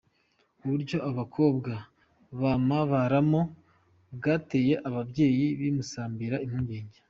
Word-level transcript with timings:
Uburyo 0.63 0.97
aba 1.01 1.13
bakobwa 1.19 1.71
bamabaramo 2.41 3.41
bwateye 4.15 4.73
ababyeyi 4.87 5.45
b'i 5.59 5.71
Musambira 5.77 6.37
impungenge. 6.45 6.97